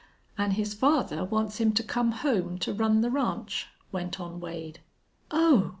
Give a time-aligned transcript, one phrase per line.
[0.35, 4.79] "An' his father wants him to come home to run the ranch," went on Wade.
[5.29, 5.69] "Oh!"